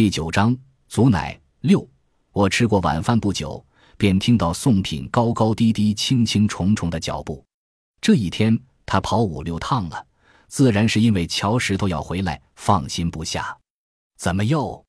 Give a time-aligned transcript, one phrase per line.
[0.00, 0.56] 第九章
[0.88, 1.86] 足奶六。
[2.32, 3.62] 我吃过晚饭不久，
[3.98, 7.44] 便听到宋品高高低低、轻轻重重的脚步。
[8.00, 10.06] 这一天他跑五六趟了，
[10.48, 13.54] 自然是因为乔石头要回来，放心不下。
[14.16, 14.82] 怎么又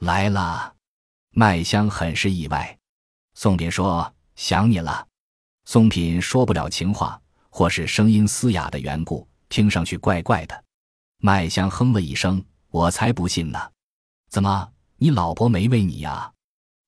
[0.00, 0.74] 来了？
[1.30, 2.76] 麦香很是意外。
[3.34, 5.06] 宋品说：“想你了。”
[5.66, 10.64] 宋品说不了情话，或是声音嘶哑的缘故，听上去怪怪的。
[11.18, 13.60] 麦香哼了一声：“我才不信呢。”
[14.28, 16.32] 怎么，你老婆没喂你呀？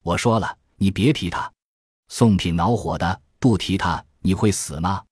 [0.02, 1.51] 我说了，你别提她。
[2.09, 5.02] 宋品恼火的，不提她你会死吗？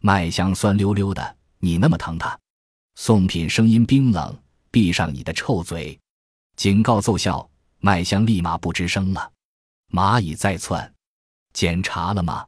[0.00, 2.38] 麦香酸溜溜的，你那么疼她？
[2.96, 4.36] 宋品声音冰冷，
[4.70, 5.98] 闭上你的臭嘴！
[6.56, 7.48] 警告奏效，
[7.78, 9.32] 麦香立马不吱声了。
[9.92, 10.92] 蚂蚁在窜，
[11.52, 12.44] 检查了吗？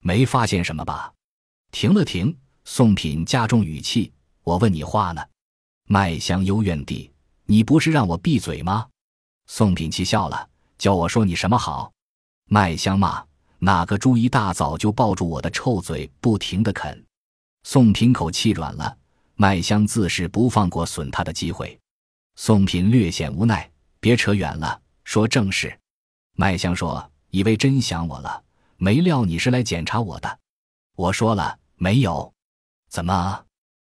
[0.00, 1.12] 没发现什么吧？
[1.70, 5.24] 停了停，宋品加重语气：“我问你话呢。”
[5.86, 7.13] 麦香幽怨地。
[7.46, 8.86] 你不是让我闭嘴吗？
[9.46, 10.48] 宋品奇笑了，
[10.78, 11.92] 叫我说你什么好？
[12.46, 13.24] 麦香骂
[13.58, 17.04] 哪个猪一大早就抱住我的臭嘴，不停的啃。
[17.62, 18.96] 宋品口气软了，
[19.34, 21.78] 麦香自是不放过损他的机会。
[22.36, 25.78] 宋品略显无奈，别扯远了，说正事。
[26.36, 28.42] 麦香说：“以为真想我了，
[28.76, 30.38] 没料你是来检查我的。”
[30.96, 32.32] 我说了没有？
[32.88, 33.44] 怎么？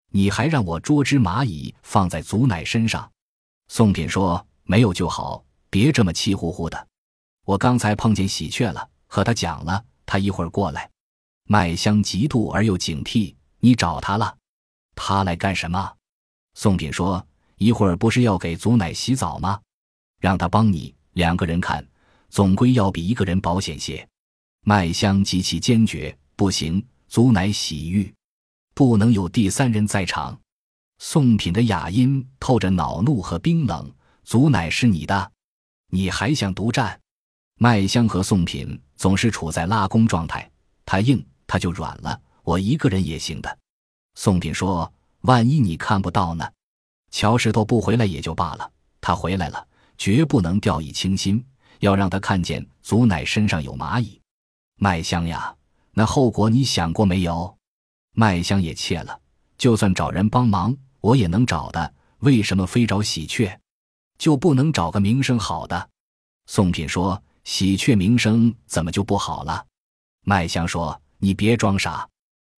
[0.10, 3.12] 你还让我捉只蚂蚁放在祖奶身上？
[3.74, 6.88] 宋品说：“没有就好，别这么气呼呼的。
[7.46, 10.92] 我刚才碰见喜鹊了，和他讲了，他一会儿过来。”
[11.48, 13.34] 麦香嫉妒而又警惕
[13.64, 14.36] ：“你找他了？
[14.94, 15.94] 他来干什么？”
[16.54, 19.62] 宋品说：“一会儿不是要给祖奶洗澡吗？
[20.20, 21.88] 让他帮你，两个人看，
[22.28, 24.06] 总归要比一个人保险些。”
[24.68, 28.14] 麦香极其坚决：“不行，祖奶洗浴，
[28.74, 30.38] 不能有第三人在场。”
[31.04, 33.92] 宋品的哑音透着恼怒和冰冷
[34.24, 35.32] ：“祖乃是你的，
[35.88, 36.98] 你还想独占？”
[37.58, 40.48] 麦香和宋品总是处在拉弓状态，
[40.86, 43.58] 他硬他就软了，我一个人也行的。
[44.14, 46.48] 宋品说：“万一你看不到呢？
[47.10, 49.68] 乔石头不回来也就罢了，他回来了，
[49.98, 51.44] 绝不能掉以轻心，
[51.80, 54.22] 要让他看见祖乃身上有蚂蚁。”
[54.78, 55.56] 麦香呀，
[55.94, 57.58] 那后果你想过没有？
[58.14, 59.20] 麦香也怯了，
[59.58, 60.78] 就算找人帮忙。
[61.02, 63.60] 我也能找的，为什么非找喜鹊，
[64.18, 65.90] 就不能找个名声好的？
[66.46, 69.66] 宋品说：“喜鹊名声怎么就不好了？”
[70.24, 72.08] 麦香说：“你别装傻，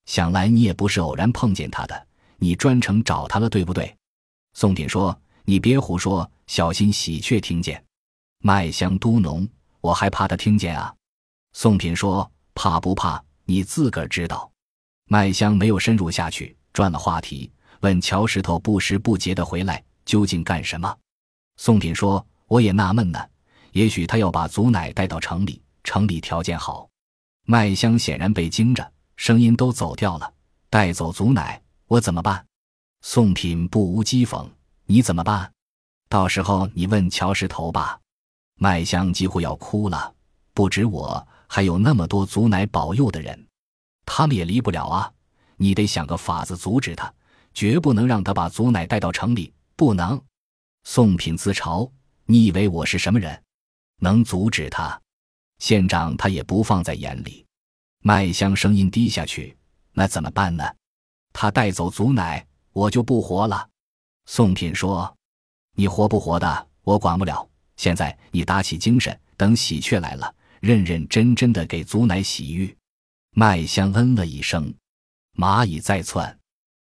[0.06, 2.08] 想来你也不是偶然碰见他的，
[2.38, 3.96] 你专程找他了，对不对？”
[4.54, 7.84] 宋品说：“你别胡说，小心喜鹊听见。”
[8.44, 9.48] 麦香嘟哝
[9.82, 10.94] ：“我还怕他听见啊。”
[11.54, 14.52] 宋品说：“怕不怕，你自个儿知道。”
[15.06, 17.52] 麦香没有深入下去，转了话题。
[17.82, 20.96] 问乔石头不时不节的回来究竟干什么？
[21.58, 23.20] 宋品说：“我也纳闷呢，
[23.72, 26.88] 也许他要把祖奶带到城里，城里条件好。”
[27.46, 30.34] 麦香显然被惊着，声音都走掉了。
[30.70, 32.46] 带走祖奶，我怎么办？
[33.02, 34.48] 宋品不无讥讽
[34.86, 35.52] ：“你怎么办？
[36.08, 38.00] 到时候你问乔石头吧。”
[38.60, 40.14] 麦香几乎要哭了。
[40.54, 43.48] 不止我，还有那么多祖奶保佑的人，
[44.06, 45.12] 他们也离不了啊！
[45.58, 47.12] 你得想个法子阻止他。
[47.54, 50.22] 绝不能让他把祖奶带到城里，不能。
[50.84, 51.90] 宋品自嘲
[52.26, 53.44] ：“你以为我是什么人，
[53.98, 55.00] 能阻止他？
[55.60, 57.46] 县长他也不放在眼里。”
[58.04, 59.56] 麦香声音低下去
[59.94, 60.64] ：“那怎么办呢？
[61.34, 63.70] 他带走祖奶，我就不活了。”
[64.26, 65.16] 宋品说
[65.76, 67.48] ：“你活不活的，我管不了。
[67.78, 72.76] 现在你打起精神，等喜鹊来了，认认真真的给祖奶洗浴。”
[73.36, 74.74] 麦香嗯了一声
[75.38, 76.36] ：“蚂蚁在窜。”